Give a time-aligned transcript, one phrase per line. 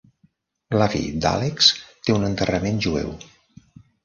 [0.79, 1.67] L'avi de l'Alex
[2.09, 3.15] té un enterrament jueu.